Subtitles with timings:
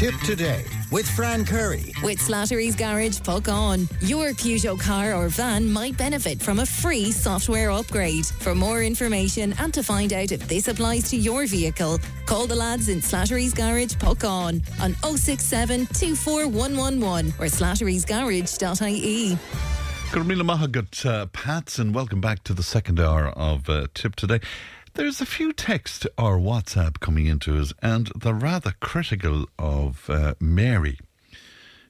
[0.00, 1.92] Tipp Today with Fran Curry.
[2.02, 3.86] With Slattery's Garage, Puckane.
[4.00, 8.24] Your Peugeot car or van might benefit from a free software upgrade.
[8.24, 12.56] For more information and to find out if this applies to your vehicle, call the
[12.56, 19.36] lads in Slattery's Garage, Puckane, on 067 24111 or slatterysgarage.ie.
[20.12, 24.40] Gurmila Mahagut, uh, Pats, and welcome back to the second hour of uh, Tipp Today.
[24.94, 30.34] There's a few texts or WhatsApp coming into us, and they're rather critical of uh,
[30.40, 30.98] Mary,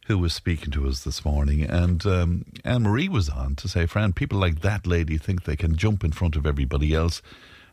[0.07, 1.63] who was speaking to us this morning.
[1.63, 5.57] And um, Anne Marie was on to say, Fran, people like that lady think they
[5.57, 7.23] can jump in front of everybody else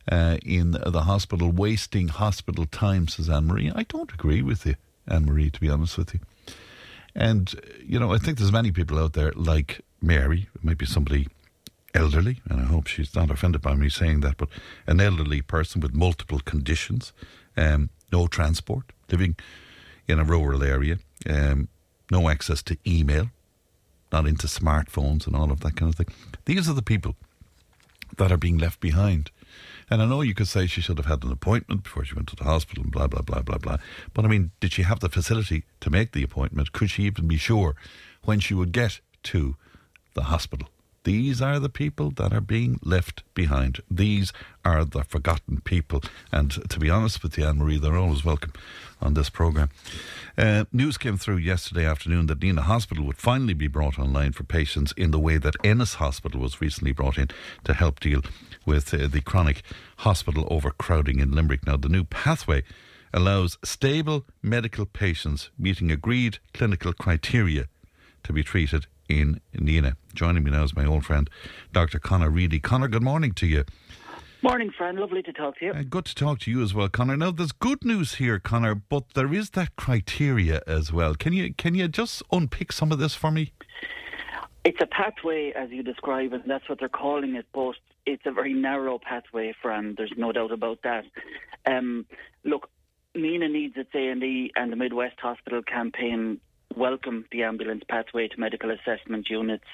[0.09, 3.71] uh, in the hospital, wasting hospital time, says Anne Marie.
[3.75, 4.75] I don't agree with you,
[5.07, 6.21] Anne Marie, to be honest with you.
[7.13, 7.53] And,
[7.85, 11.27] you know, I think there's many people out there like Mary, it might be somebody
[11.97, 14.49] elderly, and I hope she's not offended by me saying that, but
[14.85, 17.11] an elderly person with multiple conditions,
[17.55, 19.35] um, no transport, living
[20.07, 21.67] in a rural area, um,
[22.11, 23.29] no access to email,
[24.11, 26.13] not into smartphones and all of that kind of thing.
[26.45, 27.15] These are the people
[28.17, 29.31] that are being left behind.
[29.89, 32.27] And I know you could say she should have had an appointment before she went
[32.29, 33.77] to the hospital and blah, blah, blah, blah, blah.
[34.13, 36.73] But I mean, did she have the facility to make the appointment?
[36.73, 37.75] Could she even be sure
[38.23, 39.55] when she would get to
[40.13, 40.69] the hospital?
[41.07, 43.79] These are the people that are being left behind.
[43.89, 44.33] These
[44.65, 46.03] are the forgotten people.
[46.33, 48.51] And to be honest with you, Anne Marie, they're always welcome
[49.01, 49.69] on this programme.
[50.37, 54.43] Uh, news came through yesterday afternoon that Nenagh Hospital would finally be brought online for
[54.43, 57.29] patients in the way that Ennis Hospital was recently brought in
[57.63, 58.21] to help deal
[58.65, 59.63] with uh, the chronic
[59.99, 61.65] hospital overcrowding in Limerick.
[61.65, 62.63] Now, the new pathway
[63.13, 67.69] allows stable medical patients meeting agreed clinical criteria
[68.23, 69.95] to be treated in Nenagh.
[70.13, 71.29] Joining me now is my old friend,
[71.71, 71.99] Dr.
[71.99, 72.59] Connor Reidy.
[72.59, 73.63] Conor, good morning to you.
[74.43, 74.99] Morning, friend.
[74.99, 75.71] Lovely to talk to you.
[75.71, 77.17] Uh, good to talk to you as well, Connor.
[77.17, 81.15] Now, there's good news here, Connor, but there is that criteria as well.
[81.15, 83.53] Can you can you just unpick some of this for me?
[84.63, 87.47] It's a pathway, as you describe it, and that's what they're calling it.
[87.51, 87.75] But
[88.05, 89.95] it's a very narrow pathway, Fran.
[89.97, 91.05] There's no doubt about that.
[91.65, 92.05] Um,
[92.43, 92.69] look,
[93.15, 96.39] Nenagh needs its A and E, and the Midwest Hospital campaign
[96.75, 99.65] welcome the ambulance pathway to medical assessment units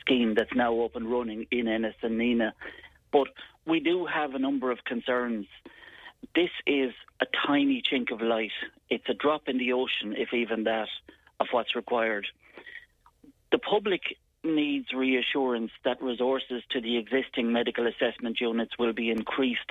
[0.00, 2.52] scheme that's now up and running in Ennis and Nenagh.
[3.12, 3.28] But
[3.66, 5.46] we do have a number of concerns.
[6.34, 8.52] This is a tiny chink of light.
[8.90, 10.88] It's a drop in the ocean, if even that,
[11.40, 12.26] of what's required.
[13.52, 14.02] The public
[14.44, 19.70] needs reassurance that resources to the existing medical assessment units will be increased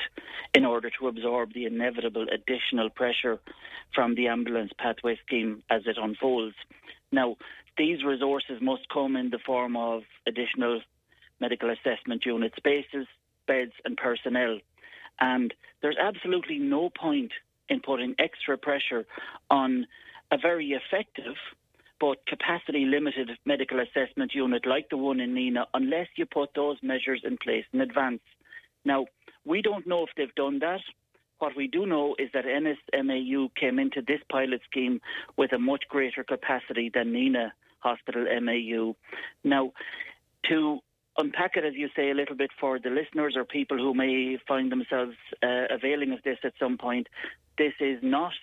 [0.53, 3.39] in order to absorb the inevitable additional pressure
[3.95, 6.55] from the ambulance pathway scheme as it unfolds.
[7.11, 7.37] Now,
[7.77, 10.81] these resources must come in the form of additional
[11.39, 13.07] medical assessment unit spaces,
[13.47, 14.59] beds, and personnel.
[15.19, 17.31] And there's absolutely no point
[17.69, 19.05] in putting extra pressure
[19.49, 19.87] on
[20.31, 21.35] a very effective
[21.99, 26.77] but capacity limited medical assessment unit like the one in Nenagh unless you put those
[26.81, 28.21] measures in place in advance.
[28.85, 29.07] Now,
[29.45, 30.81] we don't know if they've done that.
[31.39, 35.01] What we do know is that Ennis MAU came into this pilot scheme
[35.37, 38.95] with a much greater capacity than Nenagh Hospital MAU.
[39.43, 39.71] Now,
[40.49, 40.79] to
[41.17, 44.37] unpack it, as you say, a little bit for the listeners or people who may
[44.47, 47.07] find themselves uh, availing of this at some point,
[47.57, 48.33] this is not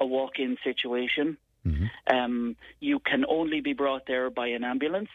[0.00, 1.36] a walk in situation.
[1.66, 2.16] Mm-hmm.
[2.16, 5.08] Um, you can only be brought there by an ambulance,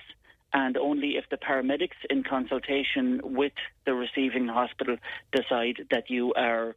[0.53, 3.53] and only if the paramedics, in consultation with
[3.85, 4.97] the receiving hospital,
[5.31, 6.75] decide that you are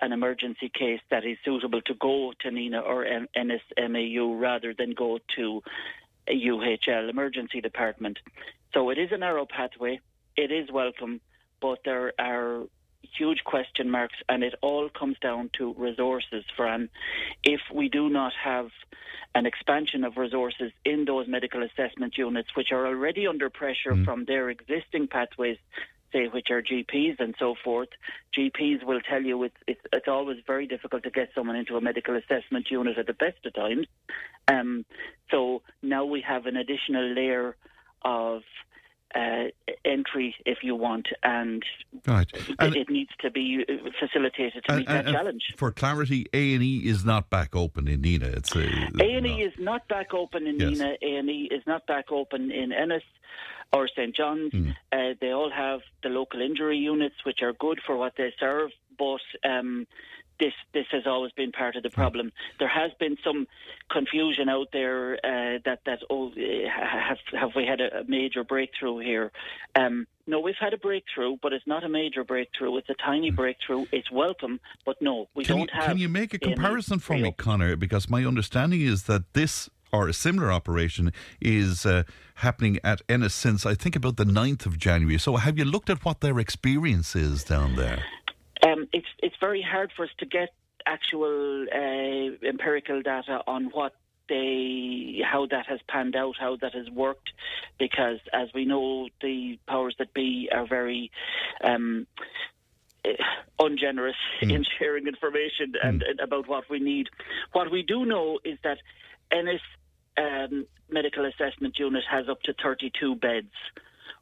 [0.00, 4.92] an emergency case that is suitable to go to Nenagh or Ennis MAU rather than
[4.92, 5.62] go to
[6.26, 8.18] a UHL emergency department.
[8.72, 10.00] So it is a narrow pathway.
[10.36, 11.20] It is welcome,
[11.60, 12.62] but there are
[13.02, 16.88] huge question marks, and it all comes down to resources, Fran.
[17.44, 18.70] If we do not have
[19.34, 24.04] an expansion of resources in those medical assessment units, which are already under pressure mm.
[24.04, 25.58] from their existing pathways,
[26.12, 27.88] say, which are GPs and so forth,
[28.36, 31.80] GPs will tell you it's, it's, it's always very difficult to get someone into a
[31.80, 33.86] medical assessment unit at the best of times.
[34.48, 34.84] Um,
[35.30, 37.56] so now we have an additional layer
[38.02, 38.42] of
[39.14, 39.44] uh,
[39.84, 41.62] entry, if you want, and,
[42.06, 42.28] right.
[42.58, 45.54] and it, it, needs to be uh, facilitated to and, meet that challenge.
[45.56, 48.36] For clarity, A and E is not back open in Nenagh.
[48.36, 50.78] It's uh, A and E is not back open in yes.
[50.78, 50.96] Nenagh.
[51.02, 53.02] A and E is not back open in Ennis
[53.72, 54.52] or St John's.
[54.52, 54.76] Mm.
[54.92, 58.70] Uh, they all have the local injury units, which are good for what they serve,
[58.98, 59.86] but um,
[60.40, 62.32] this this has always been part of the problem.
[62.58, 63.46] There has been some
[63.90, 69.30] confusion out there uh, that that oh have have we had a, major breakthrough here?
[69.76, 72.76] Um, No, we've had a breakthrough, but it's not a major breakthrough.
[72.78, 73.84] It's a tiny breakthrough.
[73.92, 75.86] It's welcome, but no, we Can don't you, have.
[75.88, 77.76] can you make a comparison for me, Connor?
[77.76, 82.04] Because my understanding is that this or a similar operation is uh,
[82.36, 85.18] happening at Ennis since I think about the 9th of January.
[85.18, 88.04] So have you looked at what their experience is down there?
[88.80, 90.50] Um, it's it's very hard for us to get
[90.86, 93.94] actual uh, empirical data on what
[94.28, 97.30] they how that has panned out, how that has worked,
[97.78, 101.10] because as we know, the powers that be are very.
[101.62, 102.06] Um,
[103.04, 103.10] eh,
[103.58, 107.08] ungenerous in sharing information and, and about what we need.
[107.52, 108.78] What we do know is that
[109.30, 109.60] Ennis
[110.16, 113.52] um, Medical Assessment Unit has up to 32 beds,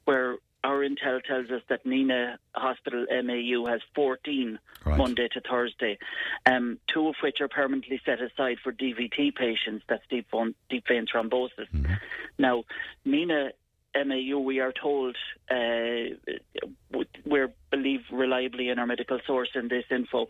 [0.06, 4.96] where our intel tells us that Nenagh Hospital MAU has 14 Right.
[4.96, 5.99] Monday to Thursday,
[6.46, 10.87] um, two of which are permanently set aside for DVT patients, that's deep, vein, deep
[10.87, 11.66] vein thrombosis.
[12.38, 12.64] Now,
[13.06, 13.50] Nenagh
[13.94, 15.16] MAU, we are told,
[15.50, 16.14] uh,
[17.25, 20.28] we believe reliably in our medical source in this info,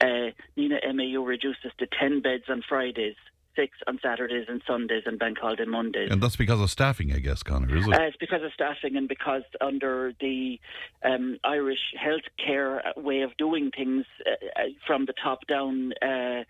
[0.00, 3.16] uh, Nenagh MAU reduces to 10 beds on Fridays,
[3.56, 6.10] six on Saturdays and Sundays, and bank holiday Mondays.
[6.10, 7.92] And that's because of staffing, I guess, Connor, is it?
[7.92, 10.58] Uh, it's because of staffing and because under the
[11.04, 16.44] um, Irish healthcare way of doing things uh, uh, from the top down, uh,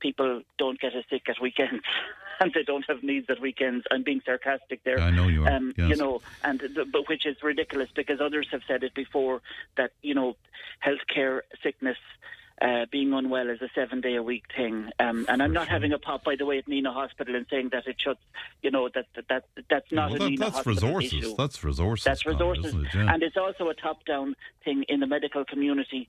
[0.00, 1.84] people don't get as sick at weekends.
[2.40, 3.84] And they don't have needs at weekends.
[3.92, 4.98] I'm being sarcastic there.
[4.98, 5.90] I know you are, Um, yes.
[5.90, 9.42] You know, and the, but which is ridiculous because others have said it before
[9.76, 10.34] that you know,
[10.84, 11.98] healthcare sickness
[12.62, 14.90] uh, being unwell is a seven day a week thing.
[15.00, 17.70] Um, and I'm not having a pop, by the way, at Nenagh Hospital and saying
[17.72, 18.18] that it should,
[18.62, 21.12] you know, that that, that that's not Well, a that- Nenagh that's Hospital resources.
[21.12, 21.34] issue.
[21.36, 22.04] That's resources.
[22.04, 22.94] That's resources, isn't it?
[22.94, 23.12] Yeah.
[23.14, 26.08] and it's also a top-down thing in the medical community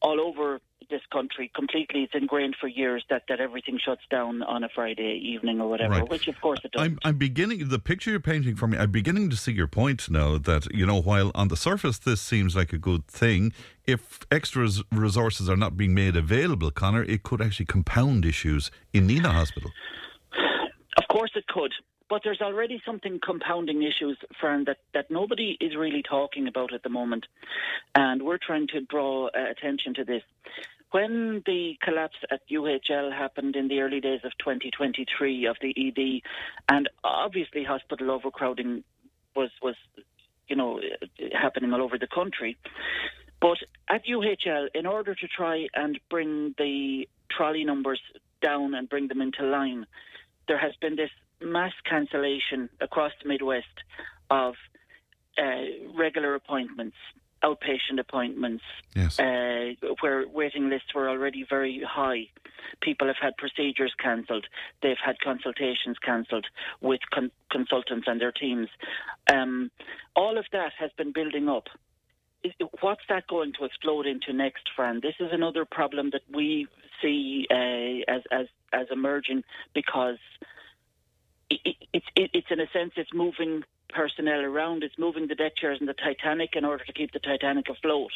[0.00, 0.60] all over
[0.90, 1.50] this country.
[1.54, 5.68] Completely, it's ingrained for years that, that everything shuts down on a Friday evening or
[5.68, 6.08] whatever, Right.
[6.08, 6.80] which of course it does.
[6.82, 8.78] I'm, I'm beginning the picture you're painting for me.
[8.78, 10.38] I'm beginning to see your point now.
[10.38, 13.52] That you know, while on the surface this seems like a good thing,
[13.86, 19.08] if extra resources are not being made available, Connor, it could actually compound issues in
[19.08, 19.70] Nenagh Hospital.
[20.96, 21.72] Of course it could.
[22.08, 26.82] But there's already something compounding issues, Fran, that, that nobody is really talking about at
[26.82, 27.26] the moment.
[27.94, 30.22] And we're trying to draw uh, attention to this.
[30.90, 36.22] When the collapse at UHL happened in the early days of 2023 of the ED,
[36.74, 38.84] and obviously hospital overcrowding
[39.36, 39.74] was, was
[40.48, 40.80] you know,
[41.32, 42.56] happening all over the country.
[43.40, 43.58] But
[43.88, 48.00] at UHL, in order to try and bring the trolley numbers
[48.42, 49.86] down and bring them into line,
[50.48, 51.10] there has been this
[51.42, 53.66] mass cancellation across the Midwest
[54.30, 54.54] of
[55.36, 55.42] uh,
[55.96, 56.96] regular appointments,
[57.44, 58.64] outpatient appointments,
[58.94, 59.18] Yes.
[59.20, 62.28] uh, where waiting lists were already very high.
[62.82, 64.46] People have had procedures cancelled.
[64.82, 66.46] They've had consultations cancelled
[66.80, 68.68] with con- consultants and their teams.
[69.32, 69.70] Um,
[70.16, 71.68] all of that has been building up.
[72.80, 75.00] What's that going to explode into next, Fran?
[75.02, 76.66] This is another problem that we
[77.02, 79.42] see uh, as as as emerging
[79.74, 80.18] because
[82.18, 84.82] it, it's in a sense it's moving personnel around.
[84.82, 88.10] It's moving the deck chairs in the Titanic in order to keep the Titanic afloat,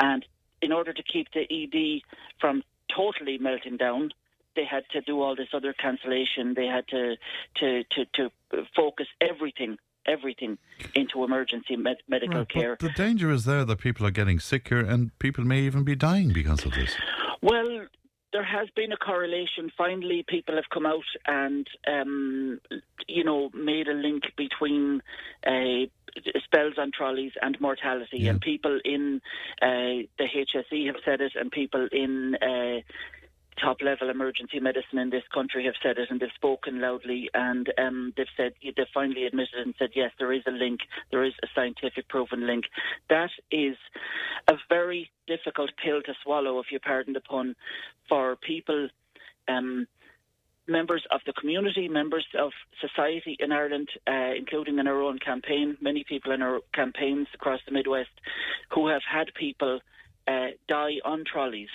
[0.00, 0.24] and
[0.62, 2.02] in order to keep the ED
[2.40, 2.62] from
[2.94, 4.10] totally melting down.
[4.56, 6.54] They had to do all this other cancellation.
[6.54, 7.16] They had to
[7.56, 8.30] to to, to
[8.76, 10.58] focus everything everything
[10.94, 12.76] into emergency med- medical Right, care.
[12.78, 16.32] The danger is there that people are getting sicker and people may even be dying
[16.32, 16.94] because of this.
[17.40, 17.86] Well,
[18.34, 19.70] there has been a correlation.
[19.78, 22.60] Finally, people have come out and, um,
[23.06, 25.00] you know, made a link between
[25.46, 25.86] uh,
[26.42, 28.18] spells on trolleys and mortality.
[28.18, 28.30] Yeah.
[28.30, 29.22] And people in
[29.62, 32.80] uh, the HSE have said it, and people in uh,
[33.60, 37.72] top level emergency medicine in this country have said it and they've spoken loudly and
[37.78, 40.80] um, they've said they've finally admitted and said yes there is a link.
[41.10, 42.64] There is a scientific proven link.
[43.08, 43.76] That is
[44.48, 47.54] a very difficult pill to swallow if you pardon the pun
[48.08, 48.88] for people
[49.48, 49.86] um,
[50.66, 55.76] members of the community, members of society in Ireland, uh, including in our own campaign,
[55.80, 58.10] many people in our campaigns across the Midwest
[58.70, 59.80] who have had people
[60.26, 61.68] uh, die on trolleys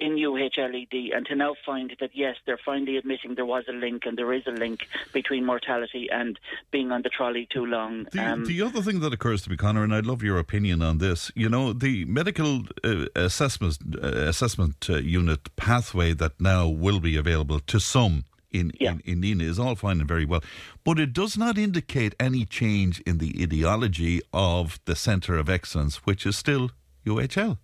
[0.00, 4.04] in UHLED and to now find that yes, they're finally admitting there was a link
[4.06, 6.38] and there is a link between mortality and
[6.70, 8.06] being on the trolley too long.
[8.12, 10.82] The, Um, the other thing that occurs to me, Connor, and I'd love your opinion
[10.82, 11.30] on this.
[11.34, 17.16] You know, the medical uh, assessment uh, assessment uh, unit pathway that now will be
[17.16, 18.92] available to some in, Yeah.
[19.04, 20.42] in in Nenagh is all fine and very well,
[20.84, 25.96] but it does not indicate any change in the ideology of the Centre of Excellence,
[26.06, 26.70] which is still
[27.04, 27.58] UHL.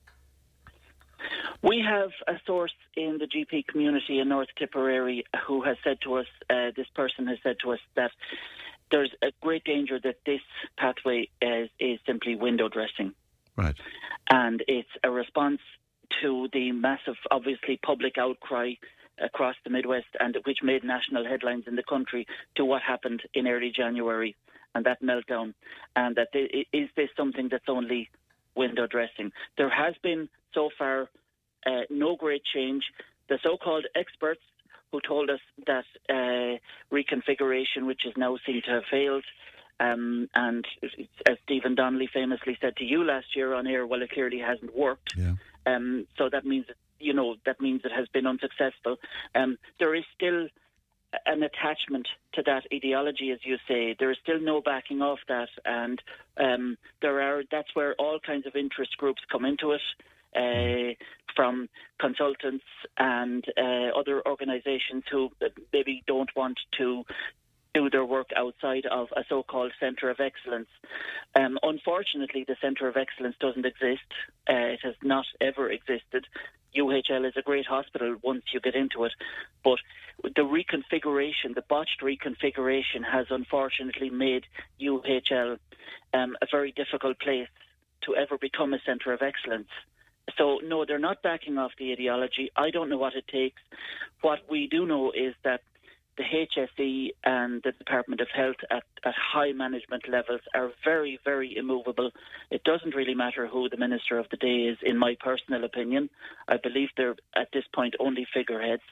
[1.63, 6.15] We have a source in the GP community in North Tipperary who has said to
[6.15, 8.11] us, uh, this person has said to us that
[8.91, 10.41] there's a great danger that this
[10.77, 13.15] pathway is, is simply window dressing.
[13.57, 13.77] Right.
[14.31, 15.61] And it's a response
[16.21, 18.73] to the massive, obviously, public outcry
[19.23, 22.27] across the Midwest and which made national headlines in the country
[22.57, 24.35] to what happened in early January
[24.75, 25.55] and that meltdown.
[25.95, 28.11] And that that is this something that's only
[28.57, 29.33] window dressing?
[29.57, 31.09] There has been so far
[31.67, 32.85] uh, no great change.
[33.29, 34.43] The so-called experts
[34.91, 36.59] who told us that uh,
[36.95, 39.25] reconfiguration, which is now seen to have failed,
[39.81, 40.67] um, and
[41.27, 44.77] as Stephen Donnelly famously said to you last year on air, well, it clearly hasn't
[44.77, 45.15] worked.
[45.17, 45.35] Yeah.
[45.67, 46.67] Um, so that means,
[47.01, 48.97] you know, that means it has been unsuccessful.
[49.35, 50.49] Um, there is still
[51.27, 53.95] an attachment to that ideology, as you say.
[53.99, 56.01] There is still no backing off that, and
[56.37, 57.43] um, there are.
[57.51, 59.83] That's where all kinds of interest groups come into it.
[60.37, 60.95] Uh,
[61.35, 62.65] from consultants
[62.99, 65.31] and uh, other organisations who
[65.73, 67.05] maybe don't want to
[67.75, 70.69] do their work outside of a so-called centre of excellence.
[71.35, 74.09] Um, unfortunately, the centre of excellence doesn't exist.
[74.49, 76.27] Uh, it has not ever existed.
[76.77, 79.13] UHL is a great hospital once you get into it,
[79.65, 79.79] but
[80.23, 84.45] the reconfiguration, the botched reconfiguration, has unfortunately made
[84.81, 85.59] UHL
[86.15, 87.49] um, a very difficult place
[88.05, 89.69] to ever become a centre of excellence.
[90.39, 92.51] So, no, they're not backing off the ideology.
[92.57, 93.61] I don't know what it takes.
[94.21, 95.63] What we do know is that
[96.17, 101.57] the HSE and the Department of Health at, at high management levels are very, very
[101.57, 102.11] immovable.
[102.51, 106.11] It doesn't really matter who the Minister of the Day is, in my personal opinion.
[106.49, 108.83] I believe they're at this point only figureheads.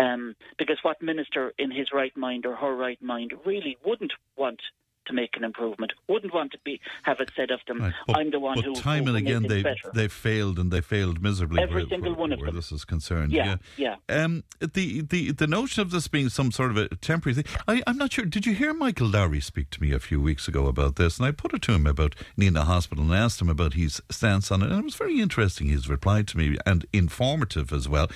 [0.00, 4.60] Um, because what minister in his right mind or her right mind really wouldn't want
[5.08, 5.92] to make an improvement.
[6.08, 7.80] Wouldn't want to be have it said of them.
[7.80, 7.92] Right.
[8.06, 8.74] But, I'm the one who.
[8.74, 11.62] time who, and again they they failed and they failed miserably.
[11.62, 12.56] Every where, single where, one of where them.
[12.56, 13.32] this is concerned.
[13.32, 13.96] Yeah, yeah.
[14.08, 14.24] yeah.
[14.24, 17.44] Um, the the the notion of this being some sort of a temporary thing.
[17.66, 18.24] I, I'm not sure.
[18.24, 21.18] Did you hear Michael Lowry speak to me a few weeks ago about this?
[21.18, 24.50] And I put it to him about Nenagh Hospital and asked him about his stance
[24.50, 24.70] on it.
[24.70, 25.68] And it was very interesting.
[25.68, 28.08] His reply to me and informative as well,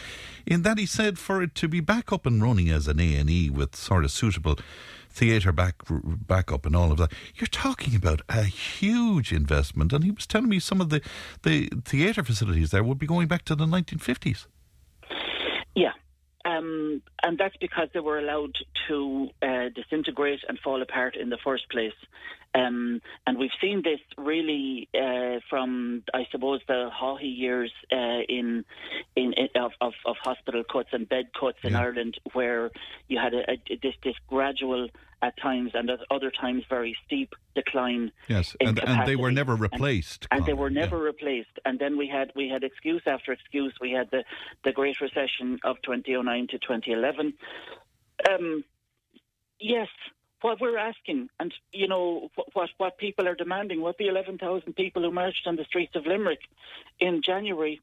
[0.46, 3.16] in that he said for it to be back up and running as an A
[3.16, 4.58] and E with sort of suitable
[5.12, 7.12] theatre back backup and all of that.
[7.37, 11.00] You're talking about a huge investment, and he was telling me some of the
[11.42, 14.47] the theatre facilities there would be going back to the 1950s.
[15.75, 15.92] Yeah.
[16.44, 18.56] Um, and that's because they were allowed
[18.88, 21.92] to uh, disintegrate and fall apart in the first place.
[22.54, 28.64] Um, and we've seen this really uh, from, I suppose, the Haughey years uh, in,
[29.16, 32.70] in, in of, of, of, hospital cuts and bed cuts in Ireland, where
[33.08, 34.88] you had a, a, this this gradual,
[35.22, 38.10] at times, and at other times very steep decline.
[38.28, 40.26] Yes, and, and they were never replaced.
[40.30, 41.04] And, and they were never yeah.
[41.04, 41.58] replaced.
[41.64, 43.72] And then we had we had excuse after excuse.
[43.80, 44.24] We had the
[44.64, 47.34] the Great Recession of 2009 to 2011.
[48.28, 48.64] Um,
[49.60, 49.88] yes,
[50.42, 55.02] what we're asking, and you know what what people are demanding, what the 11,000 people
[55.02, 56.40] who marched on the streets of Limerick
[56.98, 57.80] in January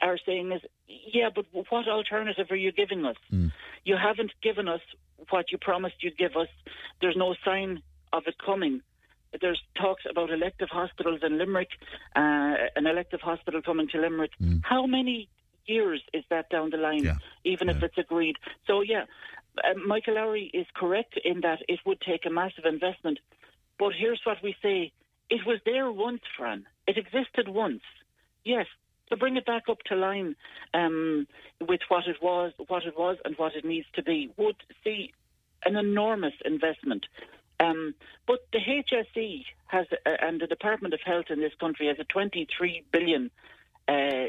[0.00, 3.16] are saying is, yeah, but what alternative are you giving us?
[3.32, 3.52] Mm.
[3.84, 4.80] You haven't given us
[5.30, 6.48] what you promised you'd give us.
[7.00, 7.82] There's no sign
[8.12, 8.80] of it coming.
[9.40, 11.70] There's talks about elective hospitals in Limerick,
[12.14, 14.30] uh, an elective hospital coming to Limerick.
[14.40, 14.60] Mm.
[14.62, 15.28] How many
[15.66, 17.16] years is that down the line, yeah.
[17.44, 17.76] even yeah.
[17.76, 18.36] if it's agreed?
[18.66, 19.04] So, yeah,
[19.58, 23.18] uh, Michael Lowry is correct in that it would take a massive investment.
[23.78, 24.92] But here's what we say
[25.30, 26.66] it was there once, Fran.
[26.86, 27.82] It existed once.
[28.44, 28.66] Yes,
[29.10, 30.36] to bring it back up to line
[30.72, 31.26] um,
[31.60, 35.12] with what it was, what it was, and what it needs to be would see
[35.64, 37.06] an enormous investment.
[37.60, 37.94] Um,
[38.26, 42.04] but the HSE has, uh, and the Department of Health in this country has a
[42.04, 43.30] 23 billion
[43.88, 44.28] uh,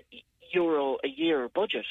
[0.53, 1.85] euro a year budget.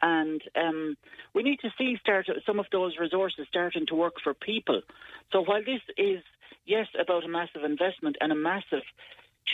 [0.00, 0.96] And um,
[1.34, 4.82] we need to see start some of those resources starting to work for people.
[5.32, 6.22] So while this is
[6.66, 8.82] yes about a massive investment and a massive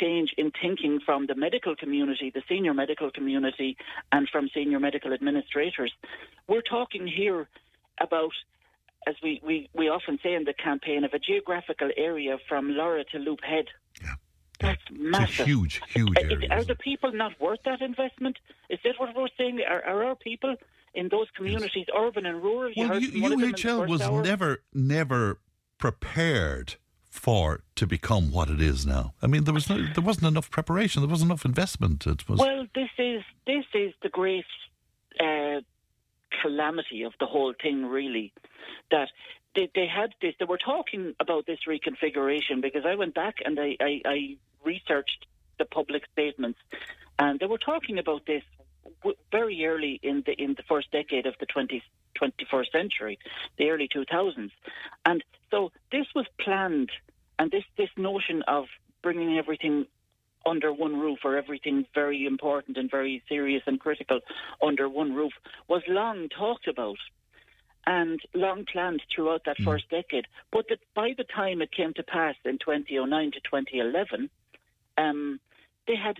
[0.00, 3.76] change in thinking from the medical community, the senior medical community,
[4.12, 5.92] and from senior medical administrators,
[6.48, 7.48] we're talking here
[8.00, 8.32] about
[9.06, 13.06] as we, we, we often say in the campaign, of a geographical area from Lorrha
[13.08, 13.66] to Loop Head.
[14.02, 14.14] Yeah.
[14.60, 15.46] That's massive.
[15.46, 16.16] huge, huge.
[16.16, 18.38] Area, are the people not worth that investment?
[18.70, 19.60] Is that what we're saying?
[19.68, 20.54] Are, are our people
[20.94, 21.96] in those communities, yes.
[21.98, 22.72] urban and rural?
[22.76, 24.22] Well, UHL was hour?
[24.22, 25.38] never, never
[25.78, 26.76] prepared
[27.14, 29.14] for to become what it is now.
[29.22, 31.00] I mean, there was no, there wasn't enough preparation.
[31.00, 32.06] There wasn't enough investment.
[32.06, 32.40] It was.
[32.40, 34.44] Well, this is this is the great
[35.20, 35.60] uh,
[36.42, 38.32] calamity of the whole thing, really.
[38.90, 39.08] That
[39.54, 43.58] they, they had this, they were talking about this reconfiguration because I went back and
[43.60, 45.26] I, I, I researched
[45.58, 46.58] the public statements,
[47.18, 48.42] and they were talking about this
[49.30, 51.82] very early in the in the first decade of the 20th
[52.20, 53.18] 21st century,
[53.58, 54.50] the early 2000s.
[55.04, 56.90] And so this was planned,
[57.38, 58.64] and this, this notion of
[59.02, 59.86] bringing everything
[60.46, 64.20] under one roof or everything very important and very serious and critical
[64.62, 65.32] under one roof
[65.68, 66.98] was long talked about
[67.86, 69.64] and long planned throughout that mm.
[69.64, 70.26] first decade.
[70.52, 74.30] But that by the time it came to pass in 2009 to 2011,
[74.96, 75.40] um,
[75.86, 76.16] they had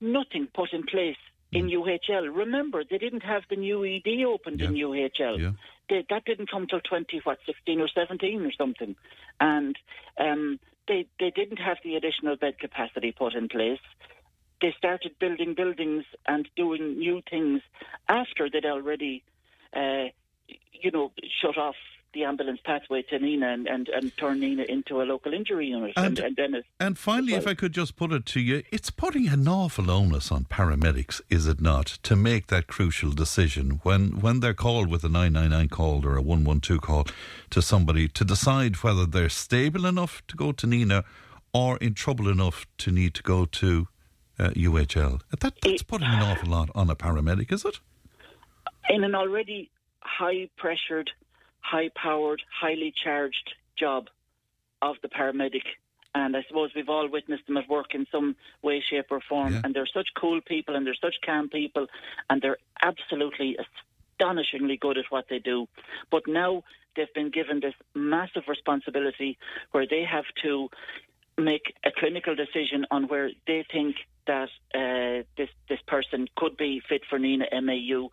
[0.00, 1.16] nothing put in place
[1.52, 1.98] in mm.
[2.08, 2.34] UHL.
[2.34, 4.66] Remember, they didn't have the new ED opened yeah.
[4.66, 5.38] in UHL.
[5.40, 5.50] Yeah.
[5.88, 8.96] They, that didn't come till 20, what, 16 or 17 or something.
[9.40, 9.76] And
[10.18, 13.80] um, they, they didn't have the additional bed capacity put in place.
[14.60, 17.60] They started building buildings and doing new things
[18.08, 19.22] after they'd already,
[19.74, 20.06] uh,
[20.72, 21.12] you know,
[21.42, 21.76] shut off
[22.12, 25.92] the ambulance pathway to Nenagh and, and, and turn Nenagh into a local injury unit.
[25.96, 27.42] And, and, and, and finally, well.
[27.42, 31.20] if I could just put it to you, it's putting an awful onus on paramedics,
[31.28, 35.68] is it not, to make that crucial decision when, when they're called with a 999
[35.68, 37.06] call or a 112 call
[37.50, 41.04] to somebody to decide whether they're stable enough to go to Nenagh
[41.52, 43.88] or in trouble enough to need to go to
[44.38, 45.20] uh, UHL.
[45.40, 47.80] That, that's putting an awful lot on a paramedic, is it?
[48.88, 49.70] In an already
[50.00, 51.10] high pressured
[51.70, 54.08] high powered, highly charged job
[54.82, 55.66] of the paramedic.
[56.14, 59.52] And I suppose we've all witnessed them at work in some way, shape, or form.
[59.54, 59.60] Yeah.
[59.64, 61.86] And they're such cool people and they're such calm people
[62.30, 63.58] and they're absolutely
[64.14, 65.66] astonishingly good at what they do.
[66.10, 66.62] But now
[66.94, 69.36] they've been given this massive responsibility
[69.72, 70.68] where they have to
[71.36, 73.96] make a clinical decision on where they think
[74.26, 78.08] that uh, this this person could be fit for Nenagh MAU.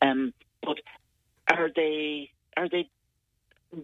[0.00, 0.32] Um,
[0.62, 0.78] but
[1.48, 2.88] are they are they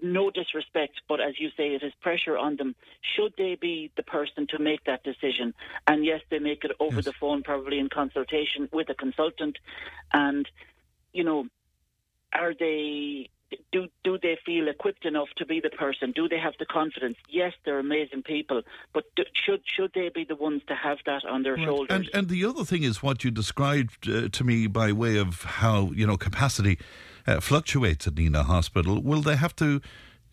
[0.02, 2.74] no disrespect, but as you say, it is pressure on them.
[3.16, 5.54] Should they be the person to make that decision?
[5.86, 7.06] And yes, they make it over yes.
[7.06, 9.58] the phone, probably in consultation with a consultant.
[10.12, 10.46] And,
[11.12, 11.46] you know,
[12.32, 13.30] are they.
[13.72, 16.12] Do do they feel equipped enough to be the person?
[16.12, 17.16] Do they have the confidence?
[17.30, 18.60] Yes, they're amazing people,
[18.92, 21.64] but do, should should they be the ones to have that on their right.
[21.64, 21.86] shoulders?
[21.88, 25.44] And and the other thing is what you described uh, to me by way of
[25.44, 26.78] how you know capacity
[27.28, 29.80] uh, fluctuates at Nenagh Hospital, will they have to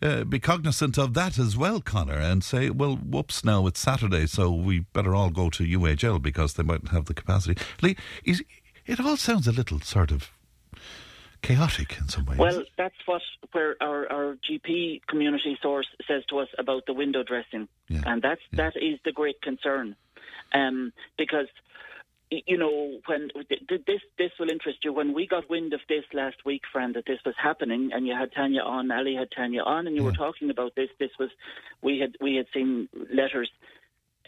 [0.02, 4.26] uh, be cognizant of that as well, Connor, and say, well, whoops, now it's Saturday,
[4.26, 7.60] so we better all go to UHL because they mightn't have the capacity.
[7.82, 8.42] Lee, is,
[8.86, 10.30] it all sounds a little sort of
[11.42, 12.38] chaotic in some ways.
[12.38, 17.22] Well, that's what where our, our GP community source says to us about the window
[17.22, 18.02] dressing, yeah.
[18.06, 18.70] and that's yeah.
[18.70, 19.96] that is the great concern,
[20.52, 21.46] um, because
[22.30, 23.30] you know, when
[23.86, 24.92] this this will interest you.
[24.92, 28.14] When we got wind of this last week, friend, that this was happening, and you
[28.14, 30.08] had Tanya on, Ali had Tanya on, and you yeah.
[30.08, 30.88] were talking about this.
[30.98, 31.30] This was
[31.82, 33.50] we had we had seen letters.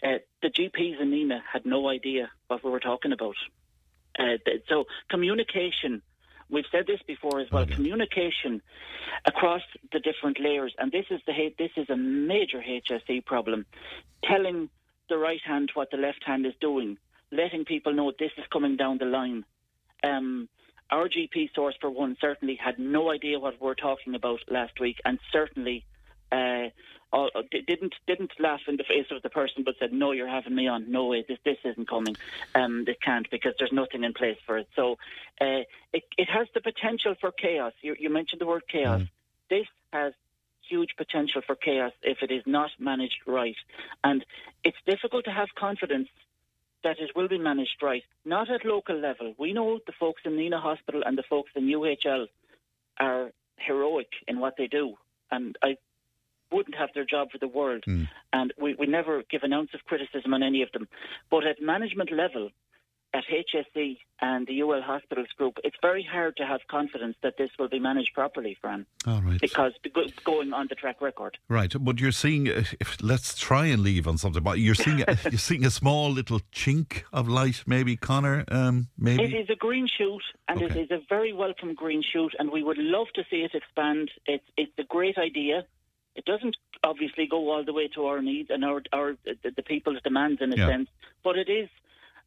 [0.01, 3.35] Uh, the GPs in Nenagh had no idea what we were talking about.
[4.17, 4.37] Uh,
[4.69, 6.01] so communication.
[6.49, 7.63] We've said this before as well.
[7.63, 7.75] Okay.
[7.75, 8.63] Communication
[9.25, 13.65] across the different layers, and this is the this is a major HSE problem.
[14.23, 14.69] Telling
[15.09, 16.97] the right hand what the left hand is doing
[17.31, 19.45] letting people know this is coming down the line.
[20.03, 20.49] Um,
[20.91, 24.99] our GP source, for one, certainly had no idea what we're talking about last week,
[25.05, 25.85] and certainly
[26.31, 26.69] uh,
[27.11, 30.55] all, didn't didn't laugh in the face of the person, but said, "No, you're having
[30.55, 30.91] me on.
[30.91, 32.15] No way, this this isn't coming.
[32.55, 34.97] Um, this can't because there's nothing in place for it." So
[35.41, 35.63] uh,
[35.93, 37.73] it it has the potential for chaos.
[37.81, 39.01] You, you mentioned the word chaos.
[39.01, 39.09] Mm.
[39.49, 40.13] This has
[40.67, 43.57] huge potential for chaos if it is not managed right,
[44.03, 44.23] and
[44.63, 46.09] it's difficult to have confidence
[46.83, 49.33] that it will be managed right, not at local level.
[49.37, 52.27] We know the folks in Nenagh Hospital and the folks in UHL
[52.99, 54.95] are heroic in what they do,
[55.31, 55.75] and I
[56.51, 57.83] wouldn't have their job for the world.
[57.87, 58.07] Mm.
[58.33, 60.87] And we, we never give an ounce of criticism on any of them.
[61.29, 62.49] But at management level,
[63.13, 67.49] at HSE and the UL Hospitals Group, it's very hard to have confidence that this
[67.57, 68.85] will be managed properly, Fran.
[69.07, 69.39] All right.
[69.41, 69.73] Because
[70.23, 71.37] going on the track record.
[71.47, 72.49] Right, but you're seeing.
[72.49, 74.43] Uh, if, let's try and leave on something.
[74.43, 78.45] But you're seeing you're seeing a small little chink of light, maybe, Connor.
[78.49, 80.79] Um, maybe it is a green shoot, and okay.
[80.79, 84.11] it is a very welcome green shoot, and we would love to see it expand.
[84.25, 85.65] It's it's a great idea.
[86.15, 89.63] It doesn't obviously go all the way to our needs and our our the, the
[89.63, 90.67] people's demands in a yeah.
[90.67, 90.89] sense,
[91.23, 91.69] but it is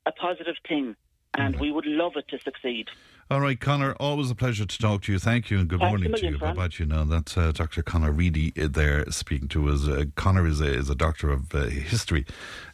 [0.06, 0.96] a positive thing,
[1.34, 2.88] and we would love it to succeed.
[3.30, 5.18] All right, Connor, always a pleasure to talk to you.
[5.18, 6.38] Thank you and good Thanks morning to you.
[6.38, 7.04] How about you now?
[7.04, 7.82] That's uh, Dr.
[7.82, 9.88] Connor Reidy uh, there speaking to us.
[9.88, 12.26] Uh, Connor is a, is a doctor of uh, history,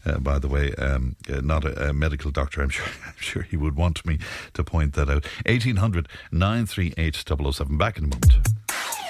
[0.04, 2.60] uh, by the way, um, uh, not a, a, medical doctor.
[2.60, 4.18] I'm sure, I'm sure he would want me
[4.54, 5.24] to point that out.
[5.46, 7.14] 1800 938
[7.52, 7.78] 007.
[7.78, 8.48] Back in a moment.